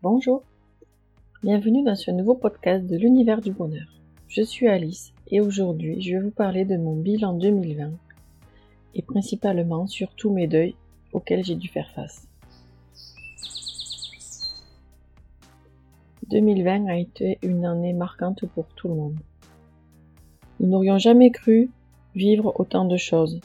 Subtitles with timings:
[0.00, 0.44] Bonjour,
[1.42, 3.88] bienvenue dans ce nouveau podcast de l'univers du bonheur.
[4.28, 7.90] Je suis Alice et aujourd'hui je vais vous parler de mon bilan 2020
[8.94, 10.76] et principalement sur tous mes deuils
[11.12, 12.28] auxquels j'ai dû faire face.
[16.30, 19.18] 2020 a été une année marquante pour tout le monde.
[20.60, 21.70] Nous n'aurions jamais cru
[22.14, 23.40] vivre autant de choses,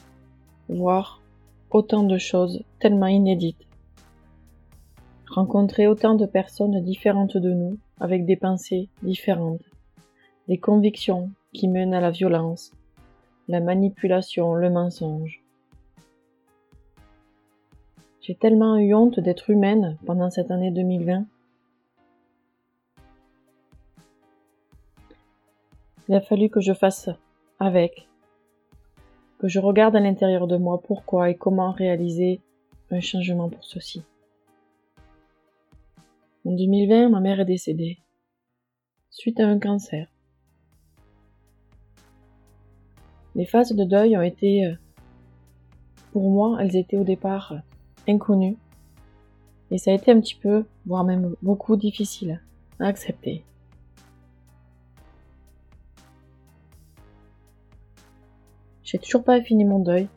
[0.70, 1.20] voir
[1.72, 3.66] autant de choses tellement inédites
[5.34, 9.64] rencontrer autant de personnes différentes de nous, avec des pensées différentes,
[10.48, 12.72] des convictions qui mènent à la violence,
[13.48, 15.42] la manipulation, le mensonge.
[18.22, 21.26] J'ai tellement eu honte d'être humaine pendant cette année 2020.
[26.10, 27.10] Il a fallu que je fasse
[27.60, 28.08] avec,
[29.40, 32.40] que je regarde à l'intérieur de moi pourquoi et comment réaliser
[32.92, 34.04] un changement pour ceci.
[36.46, 38.00] En 2020, ma mère est décédée,
[39.10, 40.10] suite à un cancer.
[43.34, 44.76] Les phases de deuil ont été, euh,
[46.12, 47.56] pour moi, elles étaient au départ
[48.10, 48.58] inconnues.
[49.72, 52.42] Et ça a été un petit peu, voire même beaucoup difficile
[52.78, 53.46] à accepter.
[58.84, 60.10] J'ai toujours pas fini mon deuil.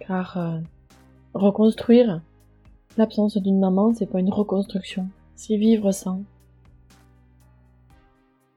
[0.00, 0.58] Car euh,
[1.34, 2.22] reconstruire,
[2.98, 6.22] L'absence d'une maman, c'est pas une reconstruction, c'est vivre sans.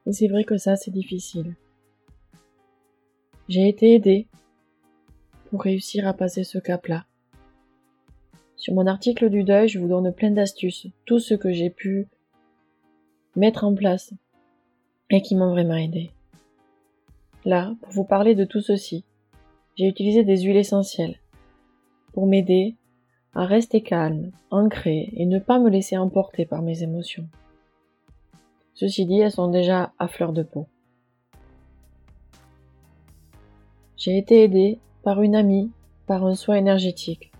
[0.05, 1.55] Et c'est vrai que ça, c'est difficile.
[3.49, 4.27] J'ai été aidée
[5.49, 7.05] pour réussir à passer ce cap-là.
[8.55, 12.07] Sur mon article du deuil, je vous donne plein d'astuces, tout ce que j'ai pu
[13.35, 14.13] mettre en place
[15.09, 16.11] et qui m'ont vraiment aidé.
[17.43, 19.03] Là, pour vous parler de tout ceci,
[19.75, 21.19] j'ai utilisé des huiles essentielles
[22.13, 22.75] pour m'aider
[23.35, 27.27] à rester calme, ancré et ne pas me laisser emporter par mes émotions.
[28.73, 30.67] Ceci dit, elles sont déjà à fleur de peau.
[33.97, 35.69] J'ai été aidée par une amie,
[36.07, 37.31] par un soin énergétique,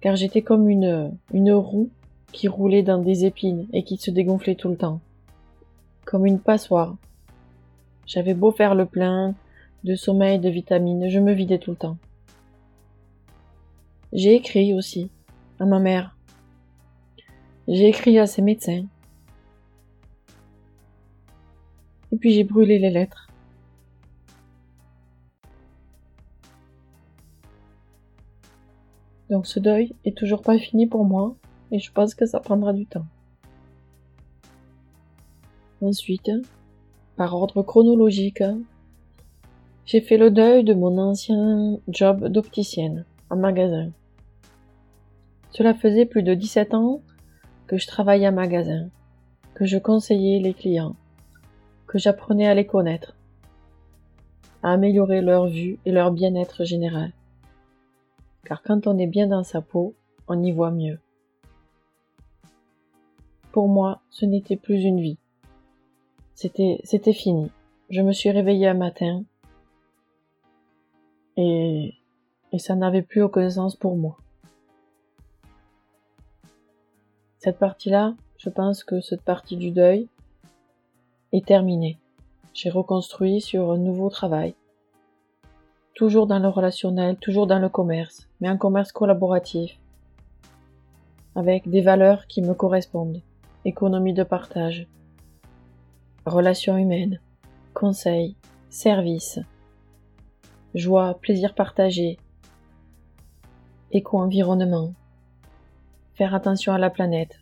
[0.00, 1.90] car j'étais comme une, une roue
[2.32, 5.00] qui roulait dans des épines et qui se dégonflait tout le temps,
[6.04, 6.96] comme une passoire.
[8.06, 9.34] J'avais beau faire le plein
[9.84, 11.96] de sommeil, de vitamines, je me vidais tout le temps.
[14.12, 15.10] J'ai écrit aussi
[15.60, 16.16] à ma mère.
[17.68, 18.84] J'ai écrit à ses médecins.
[22.12, 23.28] Et puis j'ai brûlé les lettres.
[29.30, 31.34] Donc ce deuil est toujours pas fini pour moi
[31.72, 33.06] et je pense que ça prendra du temps.
[35.80, 36.30] Ensuite,
[37.16, 38.42] par ordre chronologique,
[39.86, 43.90] j'ai fait le deuil de mon ancien job d'opticienne en magasin.
[45.56, 47.00] Cela faisait plus de 17 ans
[47.68, 48.88] que je travaillais à magasin,
[49.54, 50.96] que je conseillais les clients,
[51.86, 53.16] que j'apprenais à les connaître,
[54.64, 57.12] à améliorer leur vue et leur bien-être général.
[58.44, 59.94] Car quand on est bien dans sa peau,
[60.26, 60.98] on y voit mieux.
[63.52, 65.18] Pour moi, ce n'était plus une vie.
[66.34, 67.52] C'était, c'était fini.
[67.90, 69.22] Je me suis réveillée un matin
[71.36, 71.94] et,
[72.50, 74.16] et ça n'avait plus aucun sens pour moi.
[77.44, 80.08] Cette partie-là, je pense que cette partie du deuil
[81.30, 81.98] est terminée.
[82.54, 84.54] J'ai reconstruit sur un nouveau travail.
[85.94, 89.78] Toujours dans le relationnel, toujours dans le commerce, mais un commerce collaboratif,
[91.36, 93.20] avec des valeurs qui me correspondent.
[93.66, 94.86] Économie de partage,
[96.24, 97.20] relations humaines,
[97.74, 98.36] conseils,
[98.70, 99.38] services,
[100.74, 102.16] joie, plaisir partagé,
[103.92, 104.94] éco-environnement,
[106.14, 107.40] faire attention à la planète,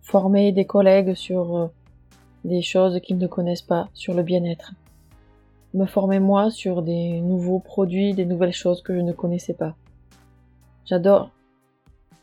[0.00, 1.66] former des collègues sur euh,
[2.44, 4.72] des choses qu'ils ne connaissent pas, sur le bien-être,
[5.74, 9.74] me former moi sur des nouveaux produits, des nouvelles choses que je ne connaissais pas.
[10.84, 11.30] J'adore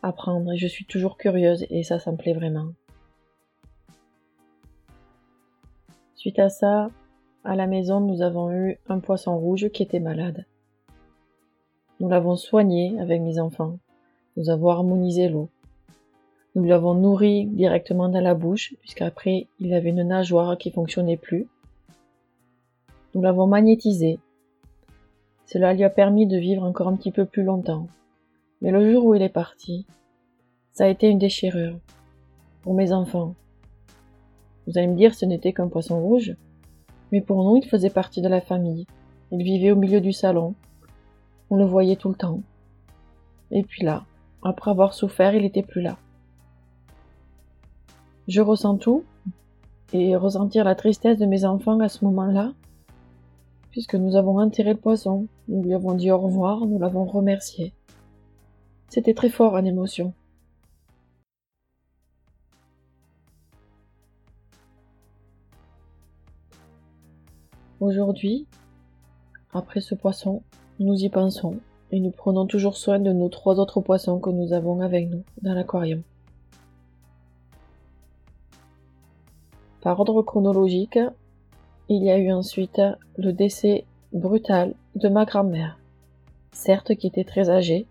[0.02, 2.68] apprendre et je suis toujours curieuse et ça, ça me plaît vraiment.
[6.16, 6.90] Suite à ça,
[7.44, 10.46] à la maison, nous avons eu un poisson rouge qui était malade.
[12.00, 13.78] Nous l'avons soigné avec mes enfants.
[14.38, 15.50] Nous avons harmonisé l'eau.
[16.56, 21.48] Nous l'avons nourri directement dans la bouche, puisqu'après il avait une nageoire qui fonctionnait plus.
[23.14, 24.18] Nous l'avons magnétisé.
[25.46, 27.88] Cela lui a permis de vivre encore un petit peu plus longtemps.
[28.62, 29.86] Mais le jour où il est parti,
[30.72, 31.80] ça a été une déchirure.
[32.62, 33.36] Pour mes enfants.
[34.66, 36.36] Vous allez me dire ce n'était qu'un poisson rouge.
[37.12, 38.86] Mais pour nous, il faisait partie de la famille.
[39.32, 40.56] Il vivait au milieu du salon,
[41.50, 42.42] on le voyait tout le temps.
[43.52, 44.06] Et puis là,
[44.44, 45.98] après avoir souffert, il n'était plus là.
[48.28, 49.04] Je ressens tout,
[49.94, 52.54] et ressentir la tristesse de mes enfants à ce moment-là,
[53.72, 57.74] puisque nous avons enterré le poisson, nous lui avons dit au revoir, nous l'avons remercié.
[58.88, 60.14] C'était très fort en émotion.
[67.80, 68.46] Aujourd'hui,
[69.54, 70.44] après ce poisson,
[70.80, 71.58] nous y pensons
[71.92, 75.24] et nous prenons toujours soin de nos trois autres poissons que nous avons avec nous
[75.42, 76.02] dans l'aquarium.
[79.82, 81.00] Par ordre chronologique,
[81.90, 82.82] il y a eu ensuite
[83.18, 85.80] le décès brutal de ma grand-mère,
[86.52, 87.88] certes qui était très âgée,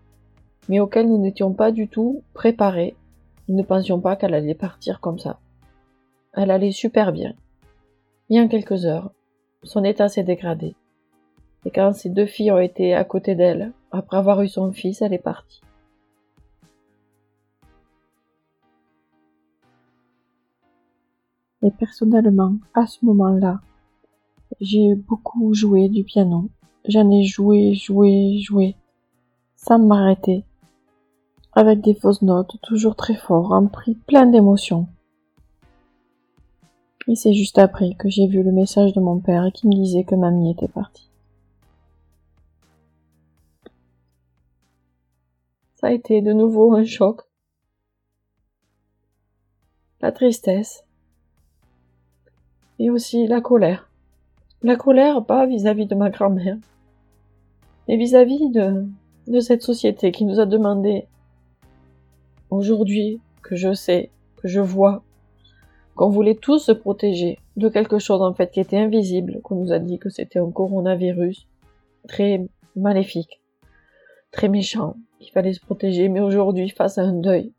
[0.67, 2.95] mais auquel nous n'étions pas du tout préparés.
[3.47, 5.39] Nous ne pensions pas qu'elle allait partir comme ça.
[6.33, 7.33] Elle allait super bien.
[8.29, 9.11] Et en quelques heures,
[9.63, 10.75] son état s'est dégradé.
[11.65, 15.01] Et quand ses deux filles ont été à côté d'elle, après avoir eu son fils,
[15.01, 15.61] elle est partie.
[21.61, 23.59] Et personnellement, à ce moment-là,
[24.61, 26.49] j'ai beaucoup joué du piano.
[26.87, 28.75] J'en ai joué, joué, joué,
[29.57, 30.45] sans m'arrêter,
[31.53, 34.87] avec des fausses notes, toujours très fort, empris plein d'émotions.
[37.07, 40.05] Et c'est juste après que j'ai vu le message de mon père qui me disait
[40.05, 41.08] que mamie était partie.
[45.79, 47.21] Ça a été de nouveau un choc.
[50.01, 50.83] La tristesse,
[52.79, 53.89] et aussi la colère.
[54.61, 56.57] La colère, pas vis-à-vis de ma grand-mère,
[57.87, 61.07] mais vis-à-vis de, cette société qui nous a demandé,
[62.49, 65.01] aujourd'hui, que je sais, que je vois,
[65.95, 69.71] qu'on voulait tous se protéger de quelque chose en fait qui était invisible, qu'on nous
[69.71, 71.47] a dit que c'était un coronavirus
[72.05, 72.45] très
[72.75, 73.39] maléfique,
[74.33, 77.53] très méchant, qu'il fallait se protéger, mais aujourd'hui, face à un deuil,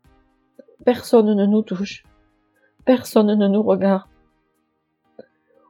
[0.83, 2.03] personne ne nous touche,
[2.85, 4.09] personne ne nous regarde,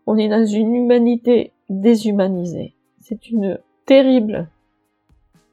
[0.08, 2.76] on est dans une humanité déshumanisée.
[3.00, 4.50] C'est une terrible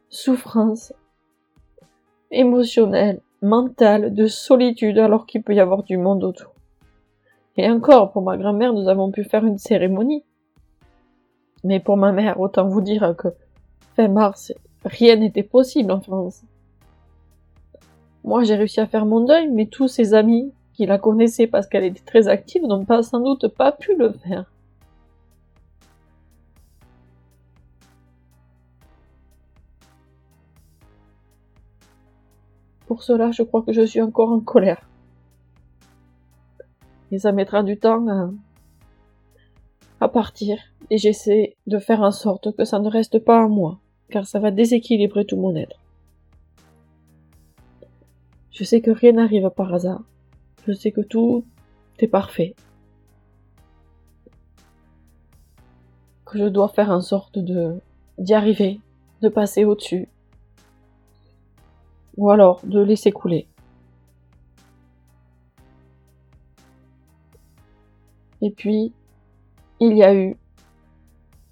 [0.09, 0.93] souffrance
[2.31, 6.55] émotionnelle, mentale, de solitude alors qu'il peut y avoir du monde autour.
[7.57, 10.25] Et encore, pour ma grand-mère, nous avons pu faire une cérémonie.
[11.65, 13.29] Mais pour ma mère, autant vous dire que
[13.97, 14.53] fin mars,
[14.85, 16.43] rien n'était possible en France.
[18.25, 21.67] Moi, j'ai réussi à faire mon deuil, mais tous ses amis, qui la connaissait parce
[21.67, 24.45] qu'elle était très active n'ont pas sans doute pas pu le faire.
[32.87, 34.89] Pour cela, je crois que je suis encore en colère.
[37.11, 38.31] Et ça mettra du temps à,
[40.01, 40.59] à partir.
[40.91, 44.39] Et j'essaie de faire en sorte que ça ne reste pas à moi, car ça
[44.39, 45.79] va déséquilibrer tout mon être.
[48.51, 50.03] Je sais que rien n'arrive par hasard.
[50.67, 51.45] Je sais que tout
[52.01, 52.55] est parfait.
[56.25, 57.81] Que je dois faire en sorte de
[58.19, 58.81] d'y arriver,
[59.23, 60.09] de passer au-dessus.
[62.17, 63.47] Ou alors de laisser couler.
[68.41, 68.93] Et puis,
[69.81, 70.37] il y a eu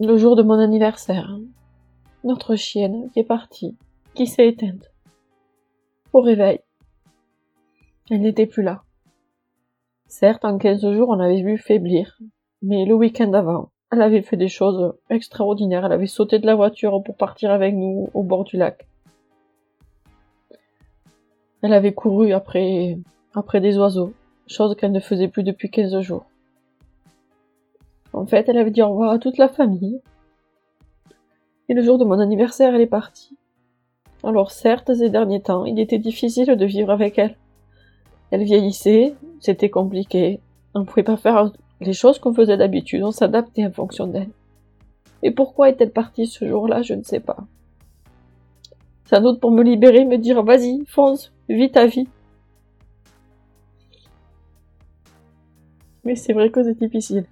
[0.00, 1.38] le jour de mon anniversaire,
[2.26, 3.76] notre chienne qui est partie,
[4.14, 4.90] qui s'est éteinte?
[6.12, 6.60] Au réveil,
[8.10, 8.82] elle n'était plus là.
[10.08, 12.19] Certes, en quinze jours, on avait vu faiblir,
[12.62, 15.84] mais le week-end avant, elle avait fait des choses extraordinaires.
[15.84, 18.86] Elle avait sauté de la voiture pour partir avec nous au bord du lac.
[21.62, 22.98] Elle avait couru après,
[23.34, 24.12] après des oiseaux,
[24.46, 26.27] chose qu'elle ne faisait plus depuis quinze jours.
[28.12, 30.00] En fait, elle avait dit au revoir à toute la famille.
[31.69, 33.37] Et le jour de mon anniversaire, elle est partie.
[34.23, 37.37] Alors certes, ces derniers temps, il était difficile de vivre avec elle.
[38.31, 40.41] Elle vieillissait, c'était compliqué.
[40.75, 44.31] On ne pouvait pas faire les choses qu'on faisait d'habitude, on s'adaptait en fonction d'elle.
[45.23, 47.39] Et pourquoi est-elle partie ce jour-là, je ne sais pas.
[49.05, 52.08] Sans doute pour me libérer, me dire vas-y, fonce, vis ta vie.
[56.05, 57.27] Mais c'est vrai que c'est difficile.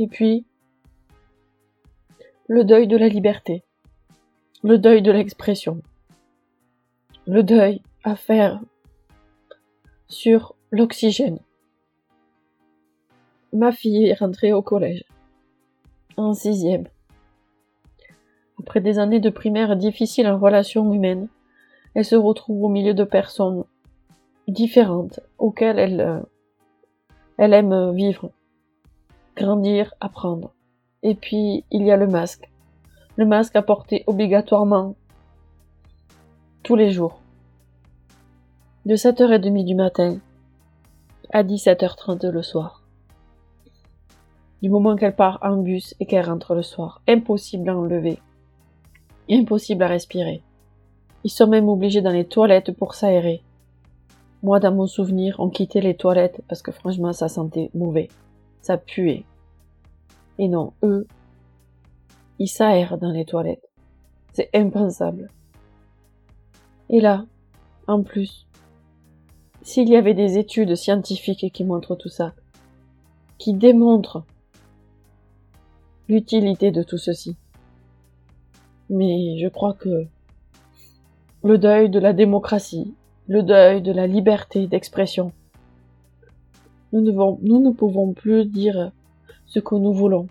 [0.00, 0.46] Et puis,
[2.48, 3.64] le deuil de la liberté,
[4.62, 5.82] le deuil de l'expression,
[7.26, 8.62] le deuil à faire
[10.08, 11.38] sur l'oxygène.
[13.52, 15.04] Ma fille est rentrée au collège,
[16.16, 16.88] en sixième.
[18.58, 21.28] Après des années de primaire difficiles en relations humaines,
[21.92, 23.64] elle se retrouve au milieu de personnes
[24.48, 26.20] différentes auxquelles elle, euh,
[27.36, 28.32] elle aime vivre.
[29.40, 30.52] Grandir, apprendre.
[31.02, 32.50] Et puis, il y a le masque.
[33.16, 34.96] Le masque à porter obligatoirement
[36.62, 37.20] tous les jours.
[38.84, 40.18] De 7h30 du matin
[41.32, 42.82] à 17h30 le soir.
[44.62, 48.18] Du moment qu'elle part en bus et qu'elle rentre le soir, impossible à enlever.
[49.30, 50.42] Impossible à respirer.
[51.24, 53.42] Ils sont même obligés dans les toilettes pour s'aérer.
[54.42, 58.08] Moi, dans mon souvenir, on quittait les toilettes parce que franchement, ça sentait mauvais.
[58.60, 59.24] Ça puait.
[60.40, 61.06] Et non, eux,
[62.38, 63.68] ils s'aèrent dans les toilettes.
[64.32, 65.30] C'est impensable.
[66.88, 67.26] Et là,
[67.86, 68.46] en plus,
[69.60, 72.32] s'il y avait des études scientifiques qui montrent tout ça,
[73.36, 74.24] qui démontrent
[76.08, 77.36] l'utilité de tout ceci.
[78.88, 80.06] Mais je crois que
[81.44, 82.94] le deuil de la démocratie,
[83.28, 85.32] le deuil de la liberté d'expression,
[86.94, 88.90] nous ne, nous ne pouvons plus dire
[89.50, 90.28] ce que nous voulons.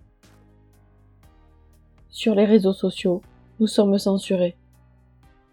[2.10, 3.22] Sur les réseaux sociaux,
[3.60, 4.56] nous sommes censurés.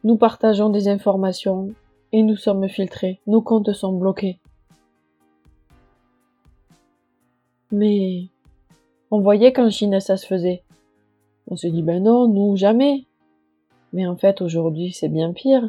[0.05, 1.71] Nous partageons des informations
[2.13, 3.21] et nous sommes filtrés.
[3.27, 4.39] Nos comptes sont bloqués.
[7.73, 8.29] Mais
[9.11, 10.63] on voyait qu'en Chine ça se faisait.
[11.49, 13.05] On se dit ben non, nous jamais.
[13.93, 15.69] Mais en fait aujourd'hui c'est bien pire.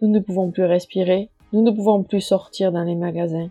[0.00, 3.50] Nous ne pouvons plus respirer, nous ne pouvons plus sortir dans les magasins.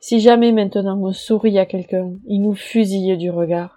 [0.00, 3.76] Si jamais maintenant on sourit à quelqu'un, il nous fusille du regard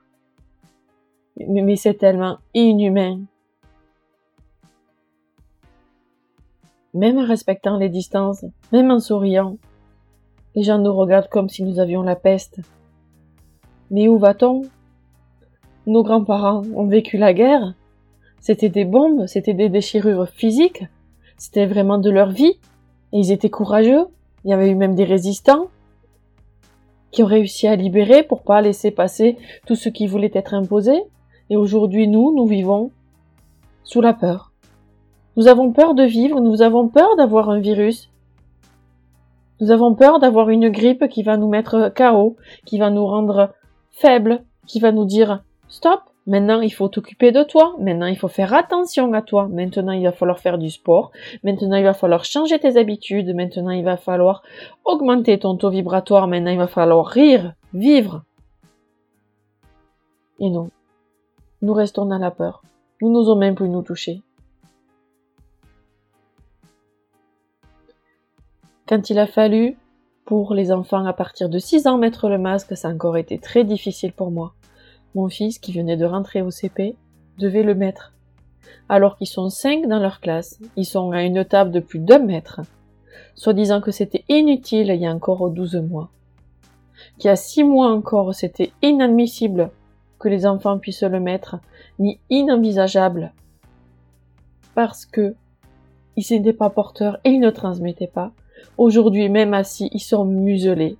[1.47, 3.21] mais c'est tellement inhumain.
[6.93, 9.57] Même en respectant les distances, même en souriant,
[10.55, 12.59] les gens nous regardent comme si nous avions la peste.
[13.91, 14.63] Mais où va-t-on?
[15.85, 17.73] Nos grands-parents ont vécu la guerre.
[18.39, 20.83] C'était des bombes, c'était des déchirures physiques,
[21.37, 22.59] c'était vraiment de leur vie.
[23.11, 24.05] Et ils étaient courageux.
[24.43, 25.69] Il y avait eu même des résistants
[27.11, 31.03] qui ont réussi à libérer pour pas laisser passer tout ce qui voulait être imposé.
[31.49, 32.91] Et aujourd'hui, nous, nous vivons
[33.83, 34.51] sous la peur.
[35.35, 38.09] Nous avons peur de vivre, nous avons peur d'avoir un virus.
[39.61, 43.53] Nous avons peur d'avoir une grippe qui va nous mettre KO, qui va nous rendre
[43.91, 48.27] faibles, qui va nous dire stop, maintenant il faut t'occuper de toi, maintenant il faut
[48.27, 51.11] faire attention à toi, maintenant il va falloir faire du sport,
[51.43, 54.43] maintenant il va falloir changer tes habitudes, maintenant il va falloir
[54.85, 58.23] augmenter ton taux vibratoire, maintenant il va falloir rire, vivre.
[60.39, 60.69] Et non,
[61.63, 62.61] nous restons dans la peur.
[63.01, 64.21] Nous n'osons même plus nous toucher.
[68.87, 69.77] Quand il a fallu,
[70.25, 73.39] pour les enfants à partir de 6 ans, mettre le masque, ça a encore été
[73.39, 74.53] très difficile pour moi.
[75.15, 76.95] Mon fils, qui venait de rentrer au CP,
[77.37, 78.13] devait le mettre.
[78.87, 82.19] Alors qu'ils sont 5 dans leur classe, ils sont à une table de plus d'un
[82.19, 82.61] mètre,
[83.35, 86.09] soit disant que c'était inutile il y a encore 12 mois.
[87.17, 89.71] Qu'il y a 6 mois encore, c'était inadmissible
[90.19, 91.57] que les enfants puissent le mettre,
[91.97, 93.31] ni inenvisageable,
[94.75, 95.35] parce que
[96.17, 98.31] ils n'étaient pas porteurs et ils ne transmettaient pas.
[98.77, 100.97] Aujourd'hui, même assis, ils sont muselés.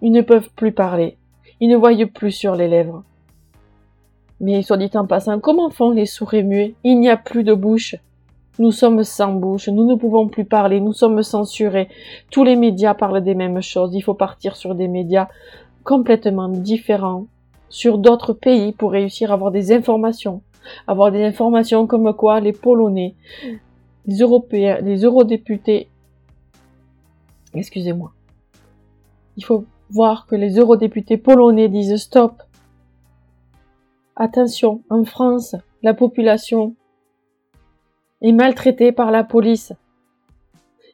[0.00, 1.18] Ils ne peuvent plus parler.
[1.60, 3.02] Ils ne voient plus sur les lèvres.
[4.40, 6.74] Mais soit dit en passant, comment font les sourds et muets?
[6.84, 7.96] Il n'y a plus de bouche.
[8.58, 11.88] Nous sommes sans bouche, nous ne pouvons plus parler, nous sommes censurés.
[12.30, 13.94] Tous les médias parlent des mêmes choses.
[13.94, 15.28] Il faut partir sur des médias
[15.84, 17.26] complètement différents
[17.68, 20.42] sur d'autres pays pour réussir à avoir des informations.
[20.86, 23.14] Avoir des informations comme quoi les Polonais,
[24.06, 25.88] les Européens, les eurodéputés,
[27.54, 28.12] excusez-moi.
[29.36, 32.42] Il faut voir que les eurodéputés polonais disent stop.
[34.20, 36.74] Attention, en France, la population
[38.20, 39.72] est maltraitée par la police.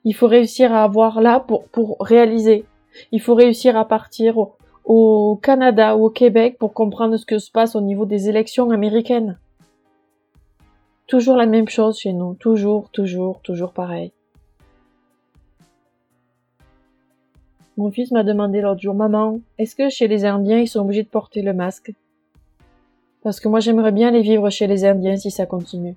[0.05, 2.67] Il faut réussir à avoir là pour, réaliser.
[3.13, 7.39] Il faut réussir à partir au, au Canada ou au Québec pour comprendre ce que
[7.39, 9.39] se passe au niveau des élections américaines.
[11.07, 14.13] Toujours la même chose chez nous, toujours, toujours, toujours pareil.
[17.79, 21.05] Mon fils m'a demandé l'autre jour, maman, est-ce que chez les Indiens ils sont obligés
[21.05, 21.95] de porter le masque?
[23.25, 25.97] Parce que moi j'aimerais bien les vivre chez les Indiens si ça continue.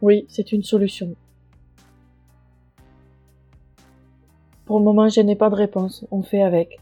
[0.00, 1.14] Oui, c'est une solution.
[4.64, 6.06] Pour le moment, je n'ai pas de réponse.
[6.10, 6.78] On fait avec.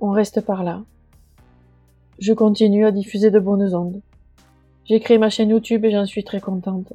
[0.00, 0.82] On reste par là.
[2.18, 4.00] Je continue à diffuser de bonnes ondes.
[4.84, 6.92] J'ai créé ma chaîne YouTube et j'en suis très contente.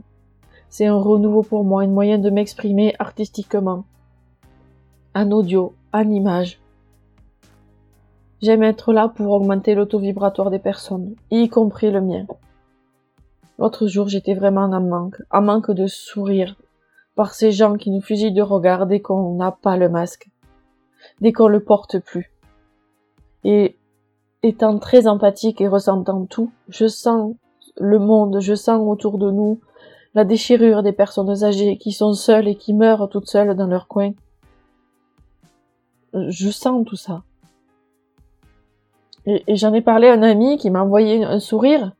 [0.69, 3.85] C'est un renouveau pour moi, une moyen de m'exprimer artistiquement.
[5.15, 6.59] En audio, en image.
[8.41, 12.27] J'aime être là pour augmenter l'auto-vibratoire des personnes, y compris le mien.
[13.57, 16.55] L'autre jour, j'étais vraiment en manque, en manque de sourire,
[17.15, 20.29] par ces gens qui nous fusillent de regard dès qu'on n'a pas le masque,
[21.19, 22.31] dès qu'on le porte plus.
[23.43, 23.75] Et
[24.43, 27.35] étant très empathique et ressentant tout, je sens
[27.79, 29.59] le monde, je sens autour de nous
[30.13, 33.87] la déchirure des personnes âgées qui sont seules et qui meurent toutes seules dans leur
[33.87, 34.13] coin.
[36.13, 37.23] Je sens tout ça.
[39.27, 41.91] Et, j'en ai parlé à un ami qui m'a envoyé un sourire.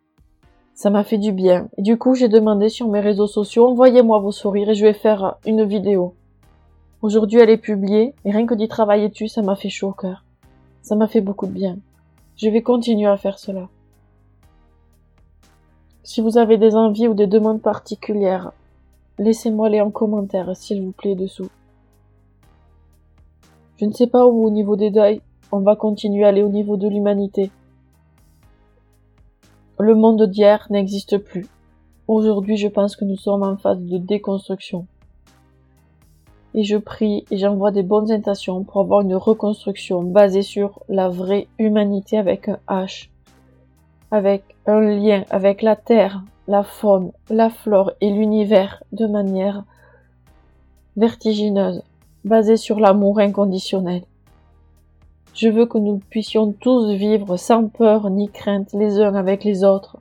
[0.74, 1.68] Ça m'a fait du bien.
[1.78, 5.36] Du coup, j'ai demandé sur mes réseaux sociaux, envoyez-moi vos sourires et je vais faire
[5.46, 6.14] une vidéo.
[7.02, 9.92] Aujourd'hui, elle est publiée et rien que d'y travailler dessus, ça m'a fait chaud au
[9.92, 10.24] cœur.
[10.82, 11.78] Ça m'a fait beaucoup de bien.
[12.38, 13.68] Je vais continuer à faire cela.
[16.04, 18.54] Si vous avez des envies ou des demandes particulières,
[19.20, 21.50] laissez-moi les en commentaire, s'il vous plaît, dessous.
[23.76, 26.50] Je ne sais pas où au niveau des deuils, on va continuer à aller au
[26.50, 27.52] niveau de l'humanité.
[29.80, 31.48] Le monde d'hier n'existe plus.
[32.08, 34.88] Aujourd'hui, je pense que nous sommes en phase de déconstruction.
[36.54, 41.10] Et je prie et j'envoie des bonnes intentions pour avoir une reconstruction basée sur la
[41.10, 43.10] vraie humanité avec un H
[44.12, 49.64] avec un lien avec la terre, la faune, la flore et l'univers de manière
[50.96, 51.84] vertigineuse,
[52.24, 54.04] basée sur l'amour inconditionnel.
[55.38, 59.64] Je veux que nous puissions tous vivre sans peur ni crainte les uns avec les
[59.64, 59.98] autres,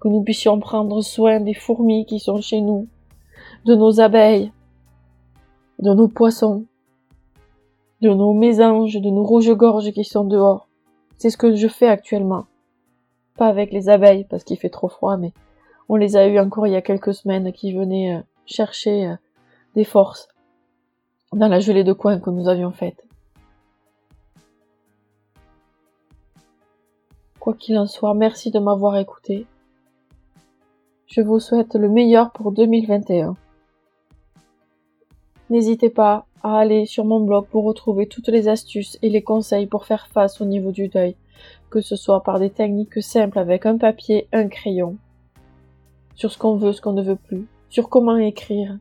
[0.00, 2.86] que nous puissions prendre soin des fourmis qui sont chez nous,
[3.64, 4.52] de nos abeilles,
[5.80, 6.64] de nos poissons,
[8.02, 10.68] de nos mésanges, de nos rouges-gorges qui sont dehors.
[11.18, 12.46] C'est ce que je fais actuellement.
[13.36, 15.32] Pas avec les abeilles parce qu'il fait trop froid, mais
[15.88, 19.16] on les a eu encore il y a quelques semaines qui venaient euh, chercher euh,
[19.74, 20.28] des forces
[21.32, 23.05] dans la gelée de coin que nous avions faite.
[27.46, 29.46] Quoi qu'il en soit, merci de m'avoir écouté.
[31.06, 33.36] Je vous souhaite le meilleur pour 2021.
[35.50, 39.68] N'hésitez pas à aller sur mon blog pour retrouver toutes les astuces et les conseils
[39.68, 41.14] pour faire face au niveau du deuil
[41.70, 44.96] que ce soit par des techniques simples avec un papier, un crayon,
[46.16, 48.76] sur ce qu'on veut, ce qu'on ne veut plus, sur comment écrire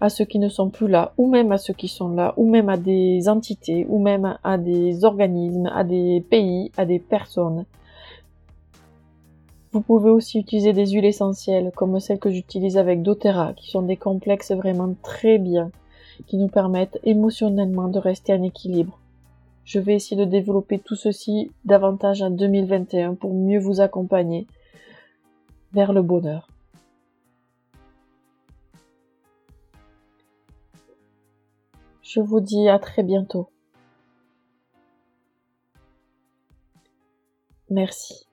[0.00, 2.48] à ceux qui ne sont plus là, ou même à ceux qui sont là, ou
[2.48, 7.64] même à des entités, ou même à des organismes, à des pays, à des personnes.
[9.72, 13.82] Vous pouvez aussi utiliser des huiles essentielles, comme celles que j'utilise avec doTERRA, qui sont
[13.82, 15.70] des complexes vraiment très bien,
[16.26, 18.98] qui nous permettent émotionnellement de rester en équilibre.
[19.64, 24.46] Je vais essayer de développer tout ceci davantage en 2021 pour mieux vous accompagner
[25.72, 26.46] vers le bonheur.
[32.04, 33.48] Je vous dis à très bientôt.
[37.70, 38.23] Merci.